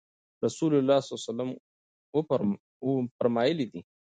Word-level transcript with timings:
رسول 0.45 0.71
الله 0.79 0.99
صلی 1.01 1.13
الله 1.13 1.23
عليه 1.25 1.31
وسلم 1.31 3.07
فرمایلي 3.19 3.65
دي: 3.71 3.81